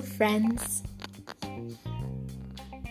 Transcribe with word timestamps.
Friends. 0.00 0.82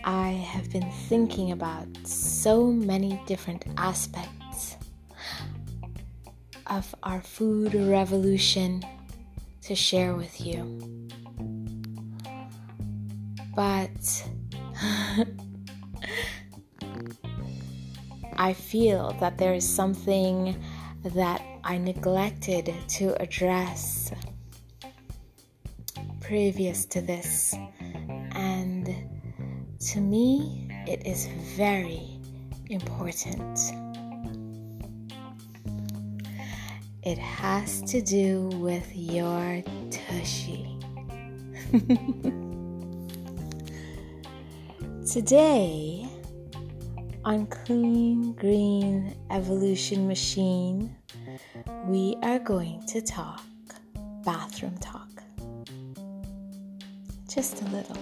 I 0.04 0.30
have 0.30 0.70
been 0.72 0.90
thinking 1.08 1.52
about 1.52 1.86
so 2.04 2.66
many 2.66 3.20
different 3.26 3.64
aspects 3.76 4.76
of 6.66 6.92
our 7.04 7.20
food 7.20 7.74
revolution 7.74 8.82
to 9.62 9.74
share 9.74 10.14
with 10.14 10.40
you. 10.40 11.08
But 13.54 14.26
I 18.36 18.52
feel 18.52 19.16
that 19.20 19.38
there 19.38 19.54
is 19.54 19.68
something 19.68 20.60
that 21.04 21.42
I 21.62 21.78
neglected 21.78 22.74
to 22.88 23.20
address 23.22 24.10
previous 26.26 26.84
to 26.86 27.00
this. 27.00 27.54
And 28.32 28.92
to 29.78 30.00
me, 30.00 30.68
it 30.86 31.06
is 31.06 31.26
very 31.56 32.18
important. 32.68 33.60
It 37.04 37.18
has 37.18 37.82
to 37.82 38.02
do 38.02 38.48
with 38.54 38.90
your 38.92 39.62
tushy. 39.90 40.68
Today, 45.12 46.08
on 47.24 47.46
Clean 47.46 48.32
Green 48.32 49.14
Evolution 49.30 50.08
Machine, 50.08 50.96
we 51.84 52.16
are 52.22 52.40
going 52.40 52.84
to 52.86 53.00
talk 53.00 53.44
bathroom 54.24 54.76
talk 54.78 55.05
just 57.36 57.60
a 57.60 57.64
little. 57.66 57.98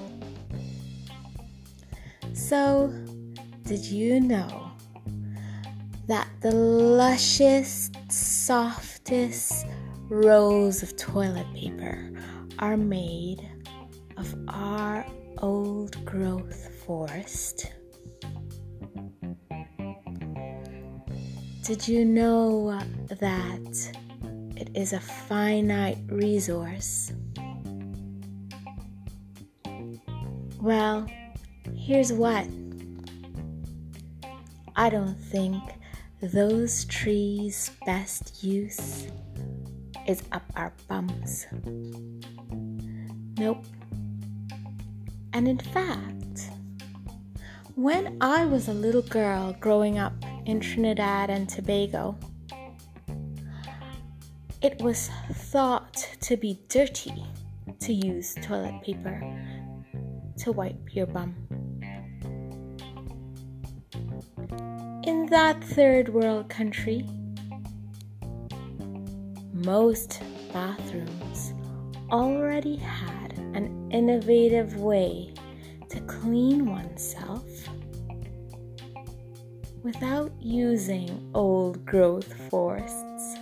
So, 2.35 2.95
did 3.65 3.85
you 3.85 4.21
know 4.21 4.71
that 6.07 6.29
the 6.41 6.53
luscious, 6.53 7.91
softest 8.09 9.67
rolls 10.09 10.85
of 10.85 10.97
toilet 10.97 11.53
paper 11.53 12.13
are 12.61 12.77
made 12.77 13.45
of 14.17 14.33
our 14.47 15.05
old 15.39 16.05
growth 16.05 16.73
forest? 16.87 17.73
Did 21.65 21.89
you 21.89 22.05
know 22.05 22.79
that 23.09 23.95
it 24.57 24.71
is 24.77 24.93
a 24.93 25.01
finite 25.01 25.99
resource? 26.07 27.11
Well, 30.65 31.07
here's 31.77 32.11
what 32.11 32.49
I 34.75 34.89
don't 34.89 35.21
think 35.21 35.63
those 36.23 36.87
trees' 36.87 37.71
best 37.85 38.43
use 38.43 39.09
is 40.09 40.23
up 40.33 40.51
our 40.57 40.73
bums. 40.89 41.47
Nope. 43.37 43.63
And 45.35 45.49
in 45.49 45.59
fact, 45.59 46.49
when 47.75 48.17
I 48.23 48.47
was 48.47 48.69
a 48.69 48.73
little 48.73 49.03
girl 49.03 49.55
growing 49.61 49.99
up 49.99 50.15
in 50.47 50.61
Trinidad 50.61 51.29
and 51.29 51.47
Tobago, 51.47 52.17
it 54.63 54.81
was 54.81 55.11
thought 55.31 56.09
to 56.23 56.39
be 56.39 56.59
dirty 56.71 57.23
to 57.81 57.93
use 57.93 58.35
toilet 58.41 58.81
paper 58.83 59.21
to 60.39 60.53
wipe 60.53 60.95
your 60.95 61.07
bum. 61.07 61.35
In 65.05 65.27
that 65.27 65.63
third 65.63 66.09
world 66.09 66.49
country, 66.49 67.07
most 69.53 70.21
bathrooms 70.53 71.53
already 72.11 72.77
had 72.77 73.39
an 73.55 73.89
innovative 73.91 74.77
way 74.77 75.33
to 75.89 76.01
clean 76.03 76.67
oneself 76.67 77.45
without 79.83 80.33
using 80.41 81.31
old 81.35 81.85
growth 81.85 82.33
forests. 82.49 83.37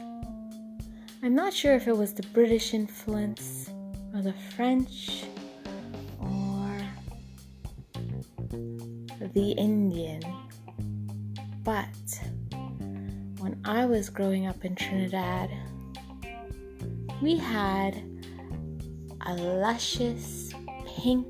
I'm 1.22 1.34
not 1.34 1.52
sure 1.52 1.75
if 1.75 1.86
it 1.86 1.97
was 1.97 2.14
the 2.14 2.26
British 2.34 2.75
influence 2.75 3.70
or 4.12 4.22
the 4.22 4.34
French 4.56 5.25
the 9.34 9.53
Indian. 9.53 10.22
But 11.65 11.87
when 13.38 13.60
I 13.65 13.87
was 13.87 14.10
growing 14.10 14.47
up 14.47 14.65
in 14.65 14.75
Trinidad, 14.75 15.50
we 17.20 17.37
had 17.37 18.03
a 19.26 19.34
luscious 19.34 20.53
pink 20.87 21.26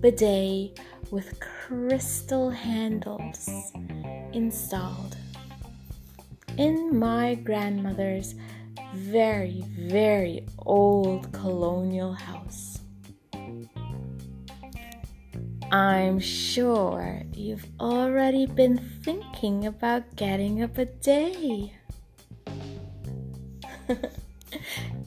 bidet 0.00 0.78
with 1.10 1.40
crystal 1.40 2.50
handles 2.50 3.48
installed 4.32 5.16
in 6.56 6.98
my 6.98 7.34
grandmother's 7.36 8.34
very, 8.94 9.64
very 9.78 10.44
old 10.58 11.32
colonial 11.32 12.12
house. 12.12 12.67
I'm 15.70 16.18
sure 16.18 17.22
you've 17.34 17.66
already 17.78 18.46
been 18.46 18.78
thinking 18.78 19.66
about 19.66 20.16
getting 20.16 20.62
up 20.62 20.78
a 20.78 20.86
bidet. 20.86 21.72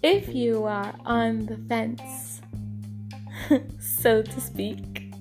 if 0.04 0.30
you 0.30 0.66
are 0.66 0.94
on 1.04 1.48
the 1.48 1.58
fence, 1.68 2.42
so 3.80 4.22
to 4.22 4.40
speak, 4.40 5.12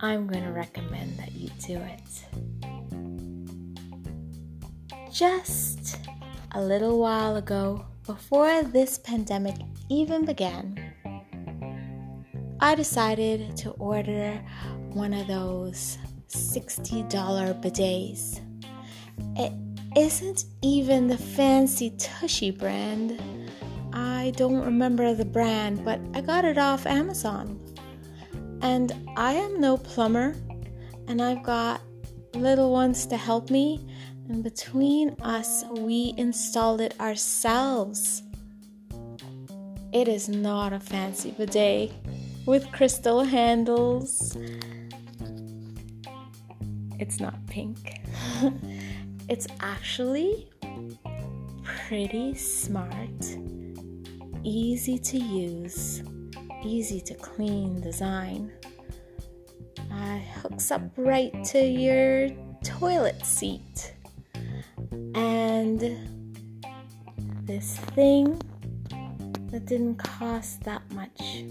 I'm 0.00 0.26
going 0.26 0.44
to 0.44 0.52
recommend 0.52 1.18
that 1.18 1.32
you 1.32 1.50
do 1.66 1.78
it. 1.78 2.24
Just 5.12 5.98
a 6.52 6.62
little 6.62 6.98
while 6.98 7.36
ago, 7.36 7.84
before 8.06 8.62
this 8.62 8.96
pandemic 8.96 9.56
even 9.90 10.24
began, 10.24 10.79
I 12.62 12.74
decided 12.74 13.56
to 13.58 13.70
order 13.70 14.38
one 14.92 15.14
of 15.14 15.26
those 15.28 15.96
$60 16.28 17.10
bidets. 17.62 18.40
It 19.36 19.52
isn't 19.96 20.44
even 20.60 21.08
the 21.08 21.16
fancy 21.16 21.94
Tushy 21.96 22.50
brand. 22.50 23.18
I 23.94 24.34
don't 24.36 24.62
remember 24.62 25.14
the 25.14 25.24
brand, 25.24 25.86
but 25.86 26.00
I 26.12 26.20
got 26.20 26.44
it 26.44 26.58
off 26.58 26.84
Amazon. 26.84 27.58
And 28.60 28.92
I 29.16 29.32
am 29.32 29.58
no 29.58 29.78
plumber, 29.78 30.36
and 31.08 31.22
I've 31.22 31.42
got 31.42 31.80
little 32.34 32.70
ones 32.72 33.06
to 33.06 33.16
help 33.16 33.48
me. 33.48 33.86
And 34.28 34.44
between 34.44 35.16
us, 35.22 35.64
we 35.70 36.12
installed 36.18 36.82
it 36.82 36.94
ourselves. 37.00 38.22
It 39.94 40.08
is 40.08 40.28
not 40.28 40.74
a 40.74 40.78
fancy 40.78 41.30
bidet 41.30 41.90
with 42.46 42.70
crystal 42.72 43.22
handles. 43.22 44.36
It's 46.98 47.20
not 47.20 47.34
pink. 47.46 48.00
it's 49.28 49.46
actually 49.60 50.48
pretty 51.64 52.34
smart, 52.34 53.36
easy 54.42 54.98
to 54.98 55.18
use, 55.18 56.02
easy 56.64 57.00
to 57.00 57.14
clean 57.14 57.80
design. 57.80 58.52
Uh, 59.92 60.18
hooks 60.42 60.70
up 60.70 60.82
right 60.96 61.32
to 61.44 61.58
your 61.58 62.28
toilet 62.62 63.24
seat. 63.24 63.94
And 65.14 65.80
this 67.44 67.76
thing 67.96 68.40
that 69.50 69.66
didn't 69.66 69.96
cost 69.96 70.62
that 70.62 70.82
much 70.92 71.44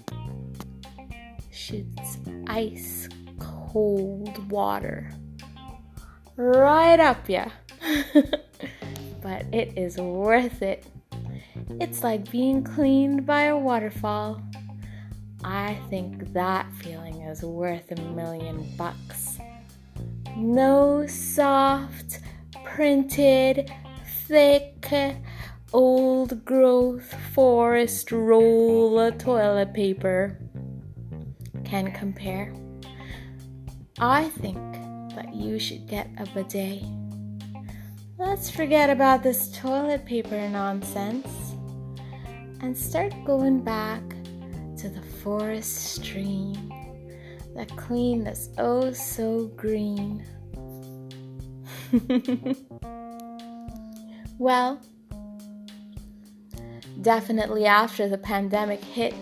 shoots 1.60 2.18
ice 2.48 3.10
cold 3.38 4.50
water 4.50 5.12
right 6.38 7.02
up 7.02 7.28
ya. 7.28 7.50
but 9.22 9.46
it 9.52 9.78
is 9.78 9.98
worth 9.98 10.62
it. 10.62 10.86
It's 11.82 12.02
like 12.02 12.32
being 12.32 12.64
cleaned 12.64 13.26
by 13.26 13.44
a 13.44 13.58
waterfall. 13.58 14.42
I 15.44 15.78
think 15.90 16.32
that 16.34 16.72
feeling 16.76 17.22
is 17.22 17.44
worth 17.44 17.92
a 17.92 18.02
million 18.02 18.66
bucks. 18.78 19.38
No 20.38 21.06
soft, 21.08 22.22
printed, 22.64 23.70
thick, 24.28 24.88
old 25.74 26.46
growth 26.46 27.14
forest 27.34 28.12
roll 28.12 28.98
of 29.00 29.18
toilet 29.18 29.74
paper 29.74 30.40
can 31.70 31.92
compare. 31.92 32.52
I 34.00 34.30
think 34.30 34.58
that 35.16 35.36
you 35.36 35.60
should 35.60 35.88
get 35.88 36.10
a 36.18 36.26
bidet. 36.34 36.82
Let's 38.18 38.50
forget 38.50 38.90
about 38.90 39.22
this 39.22 39.52
toilet 39.52 40.04
paper 40.04 40.50
nonsense 40.50 41.28
and 42.62 42.76
start 42.76 43.14
going 43.24 43.64
back 43.64 44.02
to 44.78 44.90
the 44.90 45.04
forest 45.22 45.96
stream 45.96 46.74
that 47.56 47.70
clean 47.78 48.24
that's 48.24 48.50
oh 48.58 48.92
so 48.92 49.52
green. 49.56 50.26
well, 54.40 54.82
definitely 57.02 57.66
after 57.68 58.10
the 58.10 58.18
pandemic 58.18 58.84
hit, 58.84 59.14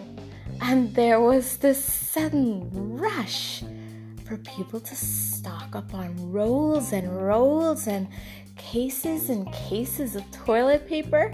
and 0.62 0.94
there 0.96 1.20
was 1.20 1.58
this 1.58 1.84
sudden 1.84 2.70
rush 2.74 3.64
for 4.26 4.38
people 4.38 4.80
to 4.80 4.96
stock 4.96 5.76
up 5.76 5.94
on 5.94 6.32
rolls 6.32 6.92
and 6.92 7.10
rolls 7.26 7.88
and 7.88 8.08
cases 8.58 9.30
and 9.30 9.52
cases 9.54 10.16
of 10.16 10.30
toilet 10.32 10.88
paper. 10.88 11.32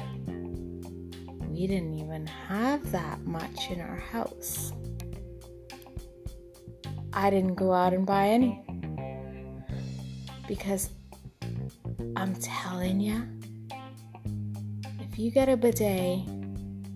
We 1.47 1.67
didn't 1.67 1.99
even 1.99 2.27
have 2.27 2.91
that 2.91 3.23
much 3.25 3.69
in 3.69 3.79
our 3.81 3.97
house. 3.97 4.73
I 7.13 7.29
didn't 7.29 7.55
go 7.55 7.71
out 7.71 7.93
and 7.93 8.05
buy 8.05 8.27
any. 8.27 8.65
Because 10.47 10.89
I'm 12.15 12.35
telling 12.35 12.99
you, 12.99 13.23
if 14.99 15.17
you 15.17 15.31
get 15.31 15.47
a 15.47 15.55
bidet, 15.55 16.19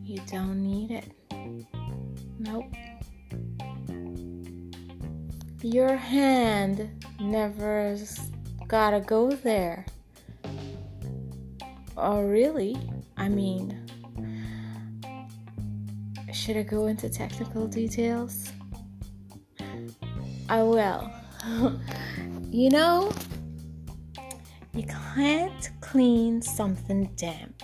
you 0.04 0.20
don't 0.28 0.64
need 0.64 0.92
it. 0.92 1.77
Nope. 2.40 2.66
Your 5.64 5.96
hand 5.96 7.04
never 7.20 7.98
gotta 8.68 9.00
go 9.00 9.32
there. 9.32 9.86
Oh, 11.98 12.22
really? 12.22 12.78
I 13.18 13.28
mean, 13.28 13.88
should 16.32 16.58
I 16.58 16.64
go 16.64 16.86
into 16.86 17.10
technical 17.10 17.68
details? 17.68 18.52
I 20.48 20.62
will. 20.62 21.12
you 22.52 22.70
know, 22.70 23.12
you 24.74 24.84
can't 25.16 25.70
clean 25.82 26.42
something 26.42 27.10
damp 27.16 27.64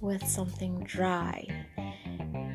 with 0.00 0.26
something 0.26 0.82
dry. 0.84 1.46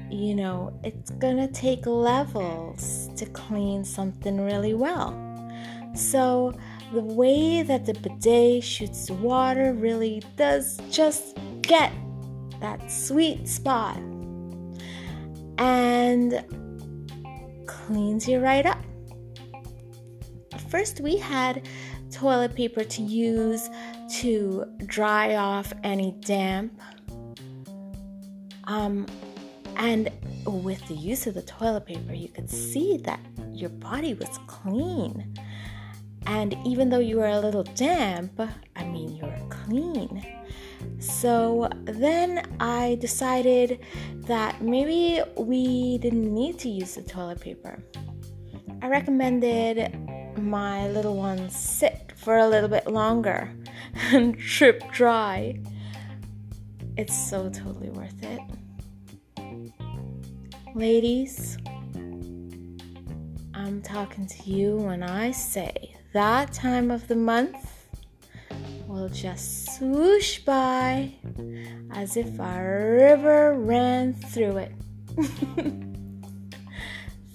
You 0.09 0.35
know, 0.35 0.79
it's 0.83 1.11
gonna 1.11 1.47
take 1.47 1.85
levels 1.85 3.09
to 3.15 3.25
clean 3.27 3.83
something 3.83 4.41
really 4.41 4.73
well. 4.73 5.13
So, 5.93 6.53
the 6.93 7.01
way 7.01 7.61
that 7.61 7.85
the 7.85 7.93
bidet 7.93 8.63
shoots 8.63 9.11
water 9.11 9.73
really 9.73 10.23
does 10.35 10.79
just 10.89 11.37
get 11.61 11.93
that 12.59 12.91
sweet 12.91 13.47
spot 13.47 13.97
and 15.59 16.43
cleans 17.67 18.27
you 18.27 18.39
right 18.39 18.65
up. 18.65 18.79
First, 20.69 21.01
we 21.01 21.17
had 21.17 21.67
toilet 22.11 22.55
paper 22.55 22.83
to 22.83 23.01
use 23.01 23.69
to 24.19 24.65
dry 24.85 25.35
off 25.35 25.71
any 25.83 26.15
damp. 26.21 26.79
Um, 28.65 29.05
and 29.79 30.11
with 30.45 30.85
the 30.89 30.93
use 30.93 31.25
of 31.25 31.35
the 31.35 31.41
toilet 31.41 31.85
paper, 31.85 32.13
you 32.13 32.27
could 32.27 32.49
see 32.49 32.97
that 32.97 33.21
your 33.53 33.69
body 33.69 34.13
was 34.13 34.37
clean. 34.45 35.33
And 36.25 36.55
even 36.65 36.89
though 36.89 36.99
you 36.99 37.15
were 37.15 37.29
a 37.29 37.39
little 37.39 37.63
damp, 37.63 38.41
I 38.75 38.83
mean, 38.83 39.15
you 39.15 39.23
were 39.23 39.39
clean. 39.49 40.25
So 40.99 41.69
then 41.85 42.45
I 42.59 42.97
decided 42.99 43.79
that 44.27 44.61
maybe 44.61 45.21
we 45.37 45.97
didn't 45.99 46.33
need 46.33 46.59
to 46.59 46.69
use 46.69 46.95
the 46.95 47.01
toilet 47.01 47.39
paper. 47.39 47.81
I 48.81 48.89
recommended 48.89 49.97
my 50.37 50.89
little 50.89 51.15
ones 51.15 51.57
sit 51.57 52.11
for 52.17 52.37
a 52.37 52.47
little 52.49 52.69
bit 52.69 52.87
longer 52.87 53.49
and 54.11 54.37
drip 54.37 54.91
dry. 54.91 55.57
It's 56.97 57.17
so 57.29 57.49
totally 57.49 57.89
worth 57.91 58.21
it. 58.23 58.41
Ladies, 60.75 61.57
I'm 63.55 63.81
talking 63.81 64.27
to 64.27 64.49
you 64.49 64.75
when 64.75 65.01
I 65.01 65.31
say 65.31 65.95
that 66.13 66.53
time 66.53 66.91
of 66.91 67.07
the 67.07 67.15
month 67.15 67.87
will 68.87 69.09
just 69.09 69.77
swoosh 69.77 70.39
by 70.39 71.11
as 71.91 72.17
if 72.17 72.39
a 72.39 72.61
river 72.61 73.55
ran 73.57 74.13
through 74.13 74.57
it. 74.57 74.71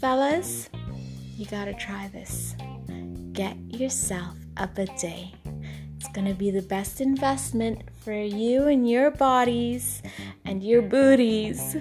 Fellas, 0.00 0.70
you 1.36 1.46
gotta 1.46 1.74
try 1.74 2.08
this 2.08 2.54
get 3.32 3.56
yourself 3.68 4.36
up 4.56 4.78
a 4.78 4.86
bidet. 4.86 5.34
It's 5.96 6.08
to 6.26 6.34
be 6.34 6.52
the 6.52 6.62
best 6.62 7.00
investment 7.00 7.82
for 8.04 8.12
you 8.12 8.68
and 8.68 8.88
your 8.88 9.10
bodies 9.10 10.02
and 10.44 10.62
your 10.62 10.82
booties. 10.82 11.76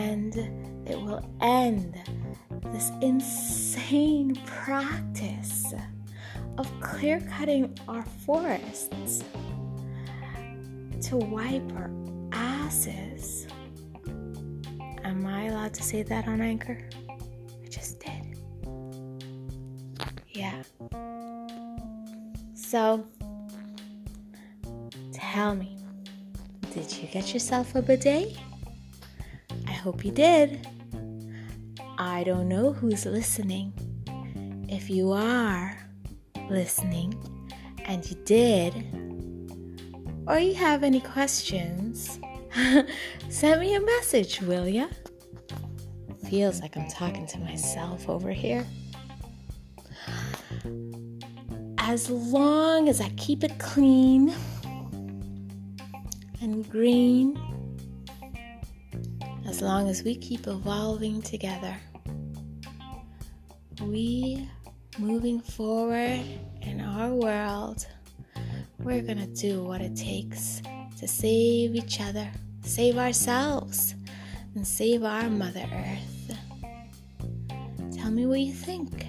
And 0.00 0.34
it 0.88 0.98
will 0.98 1.22
end 1.42 1.94
this 2.72 2.90
insane 3.02 4.34
practice 4.46 5.74
of 6.56 6.66
clear 6.80 7.20
cutting 7.36 7.78
our 7.86 8.02
forests 8.24 9.22
to 11.02 11.16
wipe 11.18 11.70
our 11.76 11.90
asses. 12.32 13.46
Am 15.04 15.26
I 15.26 15.48
allowed 15.48 15.74
to 15.74 15.82
say 15.82 16.02
that 16.02 16.26
on 16.26 16.40
Anchor? 16.40 16.78
I 17.10 17.68
just 17.68 18.00
did. 18.00 18.38
Yeah. 20.30 20.62
So, 22.54 23.04
tell 25.12 25.54
me, 25.54 25.76
did 26.72 26.90
you 26.90 27.06
get 27.08 27.34
yourself 27.34 27.74
a 27.74 27.82
bidet? 27.82 28.38
Hope 29.82 30.04
you 30.04 30.10
did. 30.12 30.68
I 31.96 32.22
don't 32.24 32.48
know 32.48 32.72
who's 32.72 33.06
listening. 33.06 33.72
If 34.68 34.90
you 34.90 35.12
are 35.12 35.76
listening 36.50 37.14
and 37.86 38.08
you 38.08 38.16
did, 38.24 38.74
or 40.26 40.38
you 40.38 40.54
have 40.54 40.82
any 40.82 41.00
questions, 41.00 42.20
send 43.30 43.60
me 43.60 43.74
a 43.74 43.80
message, 43.80 44.42
will 44.42 44.68
ya? 44.68 44.88
Feels 46.28 46.60
like 46.60 46.76
I'm 46.76 46.88
talking 46.88 47.26
to 47.28 47.38
myself 47.38 48.08
over 48.08 48.30
here. 48.30 48.66
as 51.78 52.08
long 52.08 52.88
as 52.88 53.00
I 53.00 53.08
keep 53.16 53.42
it 53.42 53.58
clean 53.58 54.32
and 56.40 56.68
green, 56.70 57.36
as 59.50 59.60
long 59.60 59.88
as 59.88 60.04
we 60.04 60.14
keep 60.14 60.46
evolving 60.46 61.20
together, 61.20 61.76
we 63.82 64.48
moving 64.96 65.40
forward 65.40 66.22
in 66.62 66.80
our 66.80 67.12
world, 67.12 67.84
we're 68.78 69.02
gonna 69.02 69.26
do 69.26 69.64
what 69.64 69.80
it 69.80 69.96
takes 69.96 70.62
to 71.00 71.08
save 71.08 71.74
each 71.74 72.00
other, 72.00 72.30
save 72.62 72.96
ourselves, 72.96 73.96
and 74.54 74.64
save 74.64 75.02
our 75.02 75.28
Mother 75.28 75.66
Earth. 75.74 76.38
Tell 77.92 78.12
me 78.12 78.26
what 78.26 78.38
you 78.38 78.52
think. 78.52 79.04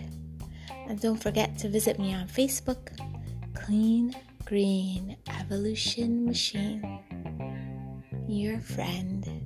And 0.87 0.99
don't 0.99 1.21
forget 1.21 1.55
to 1.59 1.69
visit 1.69 1.99
me 1.99 2.15
on 2.15 2.27
Facebook, 2.27 2.97
Clean 3.53 4.15
Green 4.45 5.17
Evolution 5.39 6.25
Machine. 6.25 6.99
Your 8.27 8.59
friend. 8.59 9.40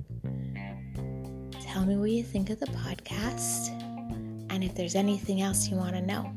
Tell 1.76 1.84
me 1.84 1.96
what 1.98 2.10
you 2.10 2.22
think 2.22 2.48
of 2.48 2.58
the 2.58 2.68
podcast 2.68 3.68
and 4.48 4.64
if 4.64 4.74
there's 4.74 4.94
anything 4.94 5.42
else 5.42 5.68
you 5.68 5.76
want 5.76 5.94
to 5.94 6.00
know. 6.00 6.32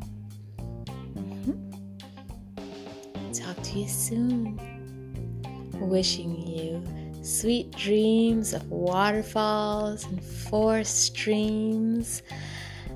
Mm-hmm. 1.16 1.54
Talk 3.32 3.56
to 3.64 3.80
you 3.80 3.88
soon. 3.88 4.60
Wishing 5.76 6.46
you 6.46 6.84
sweet 7.24 7.72
dreams 7.72 8.52
of 8.52 8.70
waterfalls 8.70 10.04
and 10.04 10.22
forest 10.22 11.06
streams 11.06 12.22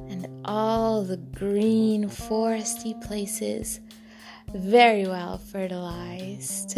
and 0.09 0.27
all 0.43 1.05
the 1.05 1.15
green 1.15 2.09
foresty 2.09 3.01
places 3.07 3.79
very 4.53 5.07
well 5.07 5.38
fertilized. 5.38 6.77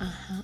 uh-huh. 0.00 0.42